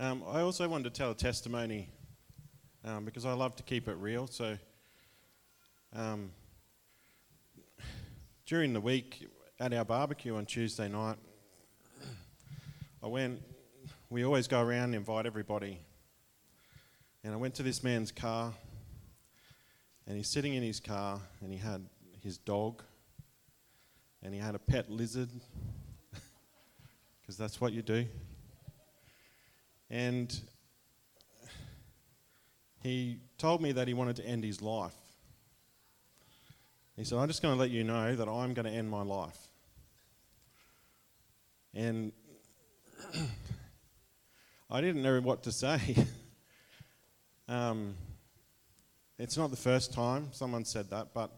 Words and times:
Um, 0.00 0.22
I 0.28 0.42
also 0.42 0.68
wanted 0.68 0.84
to 0.84 0.90
tell 0.90 1.10
a 1.10 1.14
testimony 1.14 1.88
um, 2.84 3.04
because 3.04 3.24
I 3.24 3.32
love 3.32 3.56
to 3.56 3.64
keep 3.64 3.88
it 3.88 3.96
real. 3.96 4.28
So 4.28 4.56
um, 5.92 6.30
during 8.46 8.72
the 8.72 8.80
week 8.80 9.26
at 9.58 9.74
our 9.74 9.84
barbecue 9.84 10.36
on 10.36 10.46
Tuesday 10.46 10.88
night, 10.88 11.16
I 13.02 13.08
went. 13.08 13.42
We 14.08 14.24
always 14.24 14.46
go 14.46 14.60
around 14.60 14.84
and 14.84 14.94
invite 14.94 15.26
everybody. 15.26 15.80
And 17.24 17.34
I 17.34 17.36
went 17.36 17.54
to 17.56 17.64
this 17.64 17.82
man's 17.82 18.12
car, 18.12 18.54
and 20.06 20.16
he's 20.16 20.28
sitting 20.28 20.54
in 20.54 20.62
his 20.62 20.78
car, 20.78 21.20
and 21.40 21.50
he 21.50 21.58
had 21.58 21.84
his 22.22 22.38
dog, 22.38 22.84
and 24.22 24.32
he 24.32 24.38
had 24.38 24.54
a 24.54 24.60
pet 24.60 24.92
lizard, 24.92 25.30
because 27.20 27.36
that's 27.36 27.60
what 27.60 27.72
you 27.72 27.82
do. 27.82 28.06
And 29.90 30.38
he 32.82 33.20
told 33.38 33.62
me 33.62 33.72
that 33.72 33.88
he 33.88 33.94
wanted 33.94 34.16
to 34.16 34.26
end 34.26 34.44
his 34.44 34.62
life. 34.62 34.94
He 36.96 37.04
said, 37.04 37.18
I'm 37.18 37.28
just 37.28 37.42
going 37.42 37.54
to 37.54 37.60
let 37.60 37.70
you 37.70 37.84
know 37.84 38.16
that 38.16 38.28
I'm 38.28 38.54
going 38.54 38.66
to 38.66 38.72
end 38.72 38.90
my 38.90 39.02
life. 39.02 39.38
And 41.74 42.12
I 44.70 44.80
didn't 44.80 45.02
know 45.02 45.20
what 45.20 45.44
to 45.44 45.52
say. 45.52 45.80
um, 47.48 47.94
it's 49.18 49.36
not 49.36 49.50
the 49.50 49.56
first 49.56 49.92
time 49.92 50.28
someone 50.32 50.64
said 50.64 50.90
that, 50.90 51.14
but 51.14 51.30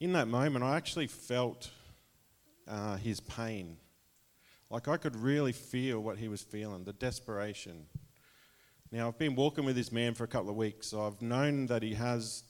in 0.00 0.12
that 0.12 0.28
moment, 0.28 0.64
I 0.64 0.76
actually 0.76 1.08
felt 1.08 1.70
uh, 2.68 2.96
his 2.96 3.20
pain. 3.20 3.76
Like 4.70 4.88
I 4.88 4.96
could 4.96 5.16
really 5.16 5.52
feel 5.52 6.00
what 6.00 6.18
he 6.18 6.28
was 6.28 6.42
feeling, 6.42 6.84
the 6.84 6.92
desperation. 6.92 7.86
Now, 8.90 9.08
I've 9.08 9.18
been 9.18 9.34
walking 9.34 9.64
with 9.64 9.76
this 9.76 9.92
man 9.92 10.14
for 10.14 10.24
a 10.24 10.28
couple 10.28 10.50
of 10.50 10.56
weeks, 10.56 10.88
so 10.88 11.06
I've 11.06 11.20
known 11.20 11.66
that 11.66 11.82
he 11.82 11.94
has 11.94 12.44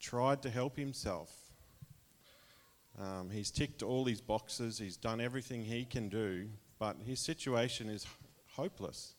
tried 0.00 0.42
to 0.42 0.50
help 0.50 0.76
himself. 0.76 1.32
Um, 2.98 3.30
he's 3.30 3.50
ticked 3.50 3.82
all 3.82 4.04
his 4.04 4.20
boxes, 4.20 4.78
he's 4.78 4.96
done 4.96 5.20
everything 5.20 5.64
he 5.64 5.84
can 5.84 6.08
do, 6.08 6.48
but 6.78 6.96
his 7.04 7.20
situation 7.20 7.88
is 7.88 8.06
hopeless. 8.52 9.14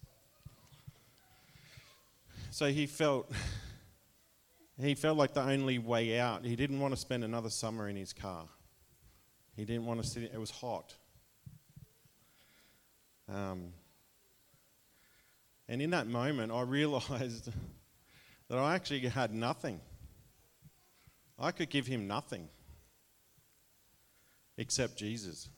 So 2.52 2.67
he 2.67 2.87
felt 2.87 3.31
he 4.81 4.95
felt 4.95 5.17
like 5.17 5.33
the 5.33 5.43
only 5.43 5.77
way 5.77 6.19
out. 6.19 6.45
He 6.45 6.55
didn't 6.55 6.79
want 6.79 6.93
to 6.93 6.99
spend 6.99 7.23
another 7.23 7.49
summer 7.49 7.87
in 7.87 7.95
his 7.95 8.11
car. 8.11 8.45
He 9.55 9.65
didn't 9.65 9.85
want 9.85 10.02
to 10.02 10.07
sit. 10.07 10.23
It 10.23 10.39
was 10.39 10.52
hot. 10.52 10.95
Um, 13.33 13.73
and 15.67 15.81
in 15.81 15.91
that 15.91 16.08
moment, 16.08 16.52
I 16.52 16.61
realized 16.61 17.49
that 18.49 18.58
I 18.58 18.75
actually 18.75 19.02
had 19.02 19.33
nothing. 19.33 19.80
I 21.38 21.52
could 21.52 21.69
give 21.69 21.86
him 21.88 22.08
nothing 22.08 22.49
except 24.58 24.97
Jesus. 24.97 25.49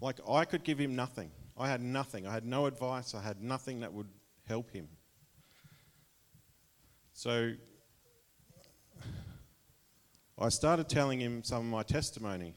Like, 0.00 0.16
I 0.28 0.44
could 0.44 0.64
give 0.64 0.78
him 0.78 0.96
nothing. 0.96 1.30
I 1.56 1.68
had 1.68 1.80
nothing. 1.80 2.26
I 2.26 2.32
had 2.32 2.44
no 2.44 2.66
advice. 2.66 3.14
I 3.14 3.22
had 3.22 3.42
nothing 3.42 3.80
that 3.80 3.92
would 3.92 4.08
help 4.46 4.70
him. 4.70 4.88
So, 7.12 7.52
I 10.38 10.48
started 10.48 10.88
telling 10.88 11.20
him 11.20 11.44
some 11.44 11.58
of 11.58 11.64
my 11.66 11.82
testimony. 11.82 12.54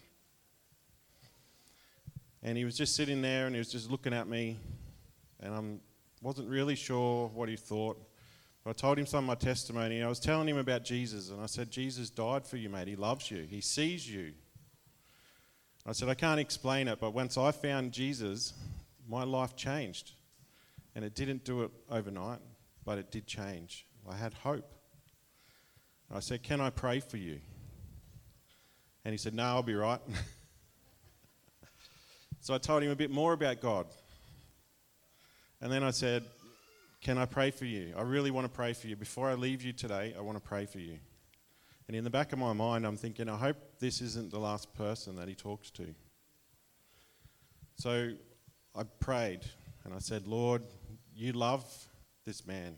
And 2.43 2.57
he 2.57 2.65
was 2.65 2.77
just 2.77 2.95
sitting 2.95 3.21
there 3.21 3.47
and 3.47 3.55
he 3.55 3.59
was 3.59 3.71
just 3.71 3.89
looking 3.89 4.13
at 4.13 4.27
me. 4.27 4.59
And 5.39 5.53
I 5.53 5.61
wasn't 6.21 6.49
really 6.49 6.75
sure 6.75 7.29
what 7.29 7.47
he 7.47 7.55
thought. 7.55 7.97
But 8.63 8.71
I 8.71 8.73
told 8.73 8.99
him 8.99 9.05
some 9.05 9.23
of 9.23 9.27
my 9.27 9.35
testimony. 9.35 10.03
I 10.03 10.07
was 10.07 10.19
telling 10.19 10.47
him 10.47 10.57
about 10.57 10.83
Jesus. 10.83 11.29
And 11.29 11.41
I 11.41 11.45
said, 11.45 11.71
Jesus 11.71 12.09
died 12.09 12.45
for 12.45 12.57
you, 12.57 12.69
mate. 12.69 12.87
He 12.87 12.95
loves 12.95 13.31
you, 13.31 13.43
He 13.43 13.61
sees 13.61 14.09
you. 14.09 14.33
I 15.85 15.91
said, 15.91 16.07
I 16.07 16.13
can't 16.13 16.39
explain 16.39 16.87
it, 16.87 16.99
but 17.01 17.13
once 17.13 17.37
I 17.37 17.51
found 17.51 17.91
Jesus, 17.91 18.53
my 19.07 19.23
life 19.23 19.55
changed. 19.55 20.13
And 20.95 21.03
it 21.03 21.13
didn't 21.13 21.43
do 21.43 21.63
it 21.63 21.71
overnight, 21.89 22.39
but 22.85 22.97
it 22.97 23.11
did 23.11 23.25
change. 23.25 23.85
I 24.09 24.15
had 24.15 24.33
hope. 24.33 24.69
I 26.13 26.19
said, 26.19 26.43
Can 26.43 26.61
I 26.61 26.69
pray 26.69 26.99
for 26.99 27.17
you? 27.17 27.39
And 29.03 29.11
he 29.11 29.17
said, 29.17 29.33
No, 29.33 29.43
I'll 29.43 29.63
be 29.63 29.75
right. 29.75 29.99
so 32.43 32.53
I 32.53 32.57
told 32.57 32.83
him 32.83 32.91
a 32.91 32.95
bit 32.95 33.09
more 33.09 33.31
about 33.31 33.61
God. 33.61 33.87
And 35.61 35.71
then 35.71 35.81
I 35.81 35.91
said, 35.91 36.25
Can 36.99 37.17
I 37.17 37.25
pray 37.25 37.51
for 37.51 37.63
you? 37.63 37.93
I 37.97 38.01
really 38.01 38.31
want 38.31 38.43
to 38.43 38.51
pray 38.51 38.73
for 38.73 38.87
you. 38.87 38.97
Before 38.97 39.29
I 39.29 39.35
leave 39.35 39.61
you 39.61 39.71
today, 39.71 40.13
I 40.17 40.19
want 40.19 40.35
to 40.35 40.43
pray 40.43 40.65
for 40.65 40.79
you. 40.79 40.99
And 41.87 41.95
in 41.95 42.03
the 42.03 42.09
back 42.09 42.33
of 42.33 42.39
my 42.39 42.51
mind, 42.51 42.85
I'm 42.85 42.97
thinking, 42.97 43.29
I 43.29 43.37
hope 43.37 43.55
this 43.79 44.01
isn't 44.01 44.29
the 44.29 44.39
last 44.39 44.73
person 44.73 45.15
that 45.15 45.29
he 45.29 45.35
talks 45.35 45.71
to. 45.71 45.95
So 47.77 48.11
I 48.75 48.83
prayed 48.99 49.45
and 49.85 49.93
I 49.93 49.99
said, 49.99 50.27
Lord, 50.27 50.63
you 51.15 51.31
love 51.31 51.63
this 52.25 52.45
man. 52.45 52.75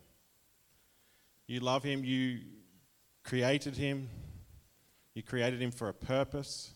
You 1.47 1.59
love 1.59 1.81
him. 1.81 2.03
You 2.03 2.41
created 3.23 3.75
him. 3.75 4.09
You 5.15 5.23
created 5.23 5.59
him 5.59 5.71
for 5.71 5.89
a 5.89 5.93
purpose. 5.93 6.74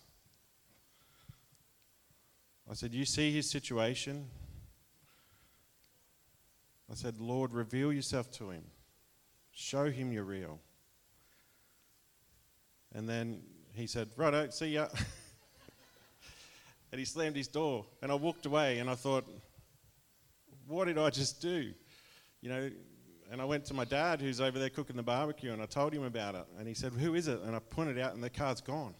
I 2.69 2.73
said, 2.73 2.93
You 2.93 3.05
see 3.05 3.31
his 3.31 3.49
situation? 3.49 4.27
I 6.91 6.95
said, 6.95 7.19
Lord, 7.19 7.53
reveal 7.53 7.93
yourself 7.93 8.31
to 8.33 8.49
him. 8.49 8.63
Show 9.51 9.89
him 9.89 10.11
you're 10.11 10.23
real. 10.23 10.59
And 12.93 13.07
then 13.07 13.41
he 13.73 13.87
said, 13.87 14.09
Righto, 14.15 14.49
see 14.49 14.69
ya. 14.69 14.87
and 16.91 16.99
he 16.99 17.05
slammed 17.05 17.35
his 17.35 17.47
door. 17.47 17.85
And 18.01 18.11
I 18.11 18.15
walked 18.15 18.45
away 18.45 18.79
and 18.79 18.89
I 18.89 18.95
thought, 18.95 19.25
What 20.67 20.85
did 20.85 20.97
I 20.97 21.09
just 21.09 21.41
do? 21.41 21.71
You 22.41 22.49
know, 22.49 22.71
and 23.31 23.41
I 23.41 23.45
went 23.45 23.65
to 23.65 23.73
my 23.73 23.85
dad 23.85 24.21
who's 24.21 24.41
over 24.41 24.57
there 24.57 24.69
cooking 24.69 24.95
the 24.95 25.03
barbecue 25.03 25.53
and 25.53 25.61
I 25.61 25.65
told 25.65 25.93
him 25.93 26.03
about 26.03 26.35
it. 26.35 26.45
And 26.57 26.67
he 26.67 26.73
said, 26.73 26.93
Who 26.93 27.15
is 27.15 27.27
it? 27.27 27.41
And 27.41 27.55
I 27.55 27.59
pointed 27.59 27.99
out 27.99 28.13
and 28.13 28.23
the 28.23 28.29
car's 28.29 28.61
gone. 28.61 28.95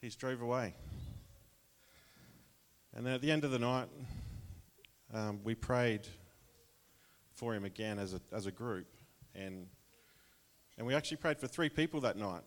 He's 0.00 0.16
drove 0.16 0.40
away. 0.40 0.74
And 2.94 3.06
then 3.06 3.14
at 3.14 3.20
the 3.20 3.30
end 3.30 3.44
of 3.44 3.50
the 3.50 3.58
night, 3.58 3.88
um, 5.12 5.40
we 5.44 5.54
prayed 5.54 6.06
for 7.32 7.54
him 7.54 7.64
again 7.64 7.98
as 7.98 8.14
a, 8.14 8.20
as 8.32 8.46
a 8.46 8.50
group. 8.50 8.86
And, 9.34 9.66
and 10.76 10.86
we 10.86 10.94
actually 10.94 11.18
prayed 11.18 11.38
for 11.38 11.46
three 11.46 11.68
people 11.68 12.00
that 12.00 12.16
night. 12.16 12.42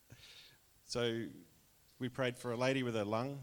so 0.86 1.22
we 1.98 2.08
prayed 2.08 2.36
for 2.36 2.52
a 2.52 2.56
lady 2.56 2.82
with 2.82 2.96
a 2.96 3.04
lung. 3.04 3.38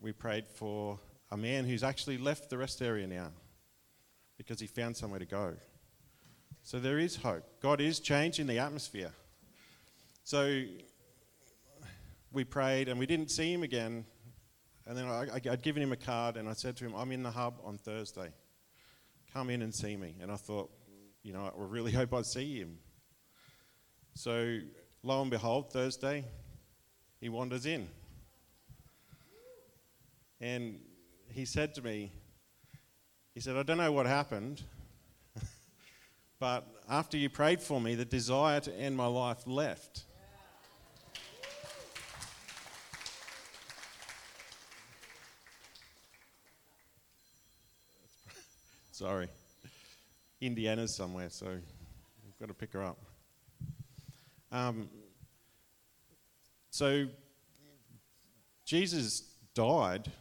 We 0.00 0.12
prayed 0.12 0.48
for 0.48 0.98
a 1.30 1.36
man 1.36 1.64
who's 1.64 1.82
actually 1.82 2.18
left 2.18 2.50
the 2.50 2.58
rest 2.58 2.82
area 2.82 3.06
now 3.06 3.30
because 4.36 4.60
he 4.60 4.66
found 4.66 4.96
somewhere 4.96 5.18
to 5.18 5.26
go. 5.26 5.54
So 6.62 6.78
there 6.78 6.98
is 6.98 7.16
hope. 7.16 7.44
God 7.60 7.80
is 7.80 8.00
changing 8.00 8.46
the 8.46 8.58
atmosphere. 8.58 9.12
So 10.22 10.62
we 12.32 12.44
prayed 12.44 12.88
and 12.88 12.98
we 12.98 13.06
didn't 13.06 13.30
see 13.30 13.52
him 13.52 13.62
again. 13.62 14.06
And 14.86 14.96
then 14.96 15.06
I, 15.06 15.26
would 15.32 15.62
given 15.62 15.82
him 15.82 15.92
a 15.92 15.96
card 15.96 16.36
and 16.36 16.48
I 16.48 16.52
said 16.52 16.76
to 16.76 16.84
him, 16.84 16.94
I'm 16.94 17.10
in 17.10 17.22
the 17.22 17.30
hub 17.30 17.58
on 17.64 17.78
Thursday. 17.78 18.28
Come 19.32 19.50
in 19.50 19.62
and 19.62 19.74
see 19.74 19.96
me. 19.96 20.14
And 20.20 20.30
I 20.30 20.36
thought, 20.36 20.70
you 21.22 21.32
know, 21.32 21.44
I 21.44 21.50
really 21.56 21.92
hope 22.00 22.12
I 22.12 22.22
see 22.22 22.58
him. 22.58 22.78
So 24.14 24.58
lo 25.02 25.22
and 25.22 25.30
behold, 25.30 25.72
Thursday, 25.72 26.24
he 27.20 27.28
wanders 27.28 27.66
in. 27.66 27.88
And 30.40 30.78
he 31.32 31.46
said 31.46 31.74
to 31.76 31.82
me, 31.82 32.12
he 33.32 33.40
said, 33.40 33.56
I 33.56 33.62
don't 33.62 33.78
know 33.78 33.90
what 33.90 34.06
happened, 34.06 34.62
but 36.38 36.66
after 36.88 37.16
you 37.16 37.30
prayed 37.30 37.60
for 37.60 37.80
me, 37.80 37.94
the 37.94 38.04
desire 38.04 38.60
to 38.60 38.72
end 38.74 38.96
my 38.96 39.06
life 39.06 39.46
left. 39.46 40.04
Sorry. 48.94 49.26
Indiana's 50.40 50.94
somewhere, 50.94 51.28
so 51.28 51.46
we've 51.46 52.38
got 52.38 52.46
to 52.46 52.54
pick 52.54 52.72
her 52.74 52.84
up. 52.84 52.96
Um, 54.52 54.88
so, 56.70 57.08
Jesus 58.64 59.34
died 59.52 60.12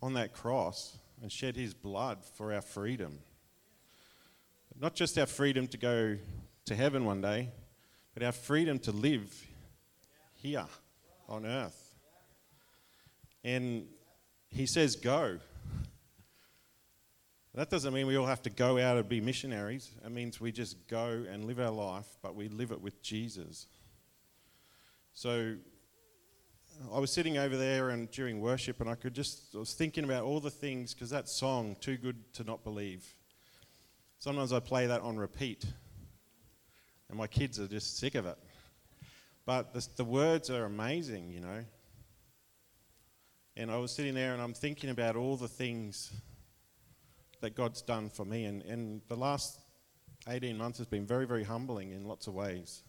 on 0.00 0.14
that 0.14 0.32
cross 0.32 0.96
and 1.20 1.30
shed 1.30 1.56
his 1.56 1.74
blood 1.74 2.24
for 2.24 2.54
our 2.54 2.62
freedom. 2.62 3.18
Not 4.80 4.94
just 4.94 5.18
our 5.18 5.26
freedom 5.26 5.66
to 5.66 5.76
go 5.76 6.16
to 6.64 6.74
heaven 6.74 7.04
one 7.04 7.20
day, 7.20 7.50
but 8.14 8.22
our 8.22 8.32
freedom 8.32 8.78
to 8.78 8.92
live 8.92 9.46
here 10.32 10.64
on 11.28 11.44
earth. 11.44 11.96
And 13.44 13.88
he 14.48 14.64
says 14.64 14.96
go. 14.96 15.40
That 17.58 17.70
doesn't 17.70 17.92
mean 17.92 18.06
we 18.06 18.14
all 18.14 18.26
have 18.26 18.42
to 18.42 18.50
go 18.50 18.78
out 18.78 18.98
and 18.98 19.08
be 19.08 19.20
missionaries. 19.20 19.90
It 20.06 20.12
means 20.12 20.40
we 20.40 20.52
just 20.52 20.86
go 20.86 21.24
and 21.28 21.44
live 21.44 21.58
our 21.58 21.72
life, 21.72 22.06
but 22.22 22.36
we 22.36 22.48
live 22.48 22.70
it 22.70 22.80
with 22.80 23.02
Jesus. 23.02 23.66
So 25.12 25.56
I 26.94 27.00
was 27.00 27.12
sitting 27.12 27.36
over 27.36 27.56
there 27.56 27.90
and 27.90 28.08
during 28.12 28.40
worship, 28.40 28.80
and 28.80 28.88
I 28.88 28.94
could 28.94 29.12
just, 29.12 29.56
I 29.56 29.58
was 29.58 29.74
thinking 29.74 30.04
about 30.04 30.22
all 30.22 30.38
the 30.38 30.52
things, 30.52 30.94
because 30.94 31.10
that 31.10 31.28
song, 31.28 31.74
Too 31.80 31.96
Good 31.96 32.32
to 32.34 32.44
Not 32.44 32.62
Believe, 32.62 33.04
sometimes 34.20 34.52
I 34.52 34.60
play 34.60 34.86
that 34.86 35.00
on 35.00 35.16
repeat, 35.16 35.64
and 37.08 37.18
my 37.18 37.26
kids 37.26 37.58
are 37.58 37.66
just 37.66 37.98
sick 37.98 38.14
of 38.14 38.24
it. 38.24 38.38
But 39.46 39.74
the, 39.74 39.84
the 39.96 40.04
words 40.04 40.48
are 40.48 40.64
amazing, 40.64 41.32
you 41.32 41.40
know. 41.40 41.64
And 43.56 43.68
I 43.68 43.78
was 43.78 43.90
sitting 43.90 44.14
there 44.14 44.32
and 44.32 44.40
I'm 44.40 44.54
thinking 44.54 44.90
about 44.90 45.16
all 45.16 45.36
the 45.36 45.48
things 45.48 46.12
that 47.40 47.54
God's 47.54 47.82
done 47.82 48.10
for 48.10 48.24
me. 48.24 48.44
And, 48.44 48.62
and 48.62 49.00
the 49.08 49.16
last 49.16 49.60
18 50.28 50.56
months 50.56 50.78
has 50.78 50.86
been 50.86 51.06
very, 51.06 51.26
very 51.26 51.44
humbling 51.44 51.92
in 51.92 52.04
lots 52.04 52.26
of 52.26 52.34
ways. 52.34 52.82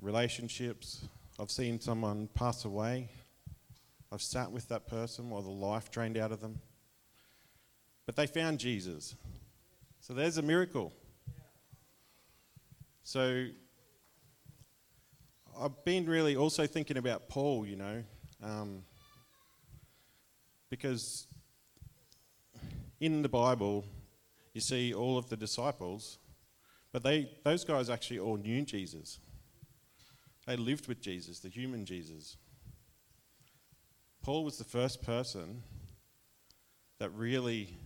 Relationships, 0.00 1.02
I've 1.38 1.50
seen 1.50 1.80
someone 1.80 2.28
pass 2.34 2.64
away. 2.64 3.08
I've 4.12 4.22
sat 4.22 4.50
with 4.50 4.68
that 4.68 4.86
person 4.86 5.30
while 5.30 5.42
the 5.42 5.50
life 5.50 5.90
drained 5.90 6.16
out 6.16 6.32
of 6.32 6.40
them. 6.40 6.60
But 8.06 8.16
they 8.16 8.26
found 8.26 8.58
Jesus. 8.58 9.14
So 10.00 10.14
there's 10.14 10.38
a 10.38 10.42
miracle. 10.42 10.92
So 13.04 13.46
I've 15.60 15.84
been 15.84 16.06
really 16.06 16.36
also 16.36 16.66
thinking 16.66 16.96
about 16.96 17.28
Paul, 17.28 17.66
you 17.66 17.76
know, 17.76 18.02
um, 18.42 18.82
because 20.70 21.26
in 23.00 23.22
the 23.22 23.28
Bible, 23.28 23.84
you 24.52 24.60
see 24.60 24.92
all 24.92 25.16
of 25.16 25.28
the 25.28 25.36
disciples, 25.36 26.18
but 26.92 27.02
they, 27.02 27.30
those 27.44 27.64
guys 27.64 27.88
actually 27.88 28.18
all 28.18 28.36
knew 28.36 28.62
Jesus. 28.62 29.18
They 30.46 30.56
lived 30.56 30.88
with 30.88 31.00
Jesus, 31.00 31.40
the 31.40 31.48
human 31.48 31.84
Jesus. 31.84 32.36
Paul 34.22 34.44
was 34.44 34.58
the 34.58 34.64
first 34.64 35.02
person 35.02 35.62
that 36.98 37.10
really 37.10 37.76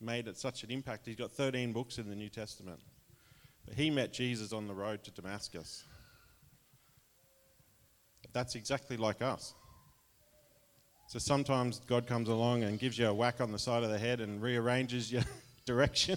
made 0.00 0.28
it 0.28 0.36
such 0.36 0.62
an 0.62 0.70
impact. 0.70 1.06
He's 1.06 1.16
got 1.16 1.30
13 1.30 1.72
books 1.72 1.98
in 1.98 2.08
the 2.08 2.16
New 2.16 2.28
Testament. 2.28 2.80
But 3.66 3.74
he 3.74 3.90
met 3.90 4.12
Jesus 4.12 4.52
on 4.52 4.66
the 4.66 4.74
road 4.74 5.04
to 5.04 5.10
Damascus. 5.10 5.84
That's 8.32 8.54
exactly 8.54 8.96
like 8.96 9.22
us. 9.22 9.54
So 11.10 11.18
sometimes 11.18 11.80
God 11.88 12.06
comes 12.06 12.28
along 12.28 12.62
and 12.62 12.78
gives 12.78 12.96
you 12.96 13.08
a 13.08 13.12
whack 13.12 13.40
on 13.40 13.50
the 13.50 13.58
side 13.58 13.82
of 13.82 13.90
the 13.90 13.98
head 13.98 14.20
and 14.20 14.40
rearranges 14.40 15.10
your 15.10 15.24
direction. 15.64 16.16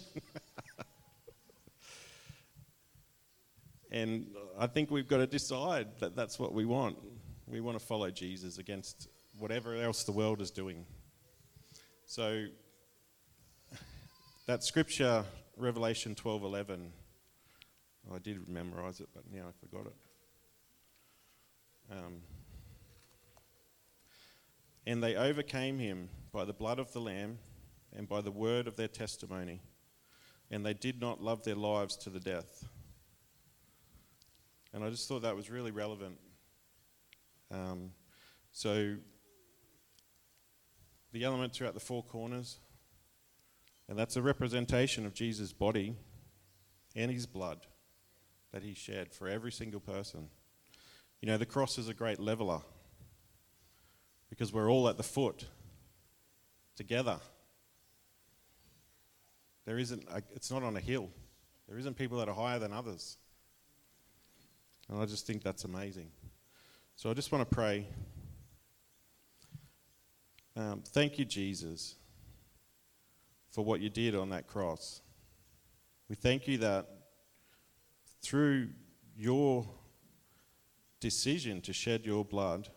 and 3.92 4.28
I 4.56 4.68
think 4.68 4.92
we've 4.92 5.08
got 5.08 5.18
to 5.18 5.26
decide 5.26 5.88
that 6.00 6.16
that's 6.16 6.38
what 6.38 6.54
we 6.54 6.66
want. 6.66 6.96
We 7.48 7.60
want 7.60 7.80
to 7.80 7.84
follow 7.84 8.12
Jesus 8.12 8.60
against 8.60 9.08
whatever 9.40 9.76
else 9.76 10.04
the 10.04 10.12
world 10.12 10.42
is 10.42 10.52
doing. 10.52 10.86
So 12.06 12.46
that 14.46 14.64
scripture, 14.64 15.26
Revelation 15.58 16.14
12:11, 16.14 16.92
I 18.14 18.20
did 18.20 18.48
memorize 18.48 19.00
it, 19.00 19.10
but 19.12 19.24
now 19.34 19.46
I 19.48 19.54
forgot 19.60 19.88
it. 19.88 19.96
Um, 21.98 22.22
and 24.86 25.02
they 25.02 25.16
overcame 25.16 25.80
him 25.80 26.10
by 26.32 26.46
the 26.46 26.54
blood 26.54 26.80
of 26.80 26.92
the 26.92 27.00
Lamb 27.00 27.40
and 27.96 28.08
by 28.08 28.22
the 28.22 28.32
word 28.32 28.68
of 28.68 28.76
their 28.76 28.88
testimony, 28.88 29.62
and 30.52 30.66
they 30.66 30.74
did 30.74 31.00
not 31.00 31.22
love 31.22 31.44
their 31.44 31.56
lives 31.56 31.96
to 31.98 32.10
the 32.10 32.20
death. 32.20 32.68
And 34.74 34.84
I 34.84 34.90
just 34.90 35.08
thought 35.08 35.22
that 35.22 35.36
was 35.36 35.50
really 35.50 35.72
relevant. 35.72 36.18
Um, 37.52 37.92
so, 38.52 38.96
the 41.12 41.24
elements 41.24 41.62
are 41.62 41.66
at 41.66 41.76
the 41.76 41.80
four 41.80 42.04
corners, 42.04 42.60
and 43.88 43.98
that's 43.98 44.16
a 44.16 44.22
representation 44.22 45.06
of 45.06 45.14
Jesus' 45.14 45.54
body 45.54 45.96
and 46.96 47.12
his 47.12 47.28
blood 47.28 47.68
that 48.52 48.64
he 48.64 48.74
shed 48.74 49.14
for 49.14 49.28
every 49.28 49.52
single 49.52 49.80
person. 49.80 50.30
You 51.22 51.28
know, 51.28 51.38
the 51.38 51.46
cross 51.46 51.78
is 51.78 51.88
a 51.88 51.94
great 51.94 52.20
leveler 52.20 52.62
because 54.34 54.52
we're 54.52 54.68
all 54.68 54.90
at 54.90 54.98
the 54.98 55.04
foot 55.04 55.46
together. 56.76 57.20
There 59.66 59.78
isn't, 59.78 60.04
a, 60.12 60.24
it's 60.34 60.50
not 60.50 60.64
on 60.64 60.76
a 60.76 60.80
hill. 60.80 61.12
There 61.70 61.78
isn't 61.78 61.96
people 61.96 62.18
that 62.18 62.28
are 62.28 62.34
higher 62.34 62.58
than 62.58 62.74
others. 62.74 63.18
And 64.90 65.00
I 65.00 65.06
just 65.06 65.28
think 65.28 65.44
that's 65.44 65.66
amazing. 65.66 66.10
So 66.96 67.12
I 67.12 67.14
just 67.14 67.32
want 67.32 67.48
to 67.48 67.56
pray. 67.56 67.86
Um, 70.56 70.82
thank 70.84 71.20
you, 71.20 71.26
Jesus, 71.26 71.94
for 73.52 73.64
what 73.64 73.82
you 73.82 73.92
did 73.92 74.16
on 74.16 74.32
that 74.32 74.48
cross. 74.48 75.02
We 76.10 76.16
thank 76.16 76.48
you 76.48 76.58
that 76.58 76.88
through 78.24 78.70
your 79.16 79.68
decision 81.00 81.62
to 81.62 81.72
shed 81.72 82.04
your 82.04 82.26
blood 82.26 82.70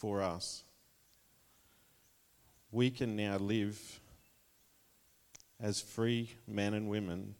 for 0.00 0.22
us, 0.22 0.64
we 2.72 2.90
can 2.90 3.16
now 3.16 3.36
live 3.36 4.00
as 5.60 5.78
free 5.78 6.30
men 6.48 6.72
and 6.72 6.88
women, 6.88 7.34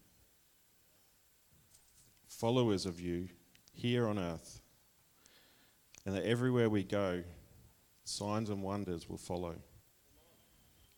followers 2.29 2.85
of 2.85 3.01
you 3.01 3.29
here 3.73 4.07
on 4.07 4.19
earth, 4.19 4.61
and 6.05 6.15
that 6.15 6.25
everywhere 6.25 6.69
we 6.69 6.85
go, 6.85 7.23
signs 8.05 8.51
and 8.51 8.63
wonders 8.63 9.09
will 9.09 9.17
follow. 9.17 9.55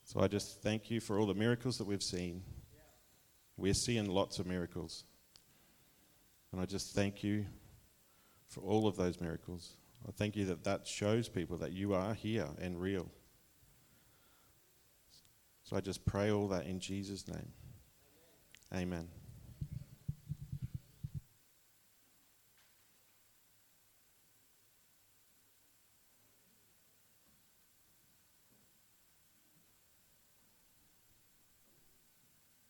So 0.03 0.19
I 0.20 0.26
just 0.26 0.62
thank 0.62 0.91
you 0.91 1.00
for 1.00 1.17
all 1.17 1.26
the 1.26 1.35
miracles 1.35 1.79
that 1.79 1.87
we've 1.87 2.03
seen. 2.03 2.43
We're 3.56 3.73
seeing 3.73 4.06
lots 4.06 4.41
of 4.41 4.47
miracles. 4.47 5.05
And 6.50 6.61
I 6.61 6.67
just 6.67 6.93
thank 6.93 7.23
you 7.23 7.47
for 8.49 8.62
all 8.62 8.88
of 8.88 8.97
those 8.97 9.20
miracles. 9.20 9.76
I 10.06 10.10
thank 10.10 10.37
you 10.37 10.44
that 10.46 10.64
that 10.64 10.87
shows 10.87 11.28
people 11.28 11.56
that 11.58 11.72
you 11.72 11.94
are 11.94 12.14
here 12.14 12.49
and 12.60 12.81
real. 12.81 13.10
So 15.62 15.76
I 15.76 15.81
just 15.81 16.04
pray 16.04 16.30
all 16.30 16.49
that 16.49 16.66
in 16.66 16.80
Jesus' 16.80 17.28
name. 17.28 17.52
Amen. 18.75 19.09